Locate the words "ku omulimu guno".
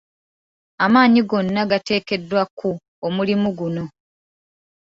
2.59-3.83